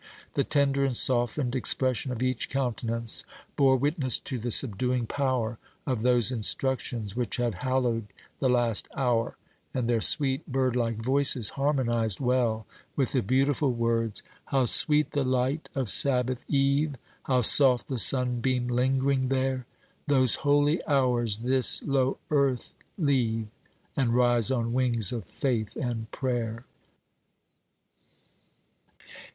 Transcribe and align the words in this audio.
The 0.33 0.43
tender 0.43 0.83
and 0.83 0.97
softened 0.97 1.53
expression 1.53 2.11
of 2.11 2.23
each 2.23 2.49
countenance 2.49 3.23
bore 3.55 3.75
witness 3.77 4.17
to 4.21 4.39
the 4.39 4.49
subduing 4.49 5.05
power 5.05 5.59
of 5.85 6.01
those 6.01 6.31
instructions 6.31 7.15
which 7.15 7.35
had 7.37 7.61
hallowed 7.61 8.07
the 8.39 8.49
last 8.49 8.87
hour, 8.97 9.37
and 9.75 9.87
their 9.87 10.01
sweet, 10.01 10.47
bird 10.51 10.75
like 10.75 10.97
voices 11.03 11.49
harmonized 11.51 12.19
well 12.19 12.65
with 12.95 13.11
the 13.11 13.21
beautiful 13.21 13.71
words, 13.73 14.23
"How 14.45 14.65
sweet 14.65 15.11
the 15.11 15.23
light 15.23 15.69
of 15.75 15.87
Sabbath 15.87 16.43
eve! 16.47 16.95
How 17.25 17.43
soft 17.43 17.87
the 17.87 17.99
sunbeam 17.99 18.69
lingering 18.69 19.27
there! 19.27 19.67
Those 20.07 20.37
holy 20.37 20.83
hours 20.87 21.37
this, 21.45 21.83
low 21.83 22.17
earth 22.31 22.73
leave, 22.97 23.49
And 23.95 24.15
rise 24.15 24.49
on 24.49 24.73
wings 24.73 25.11
of 25.13 25.25
faith 25.25 25.75
and 25.79 26.09
prayer." 26.09 26.65